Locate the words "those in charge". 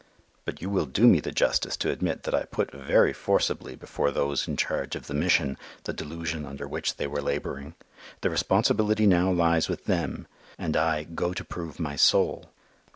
4.09-4.95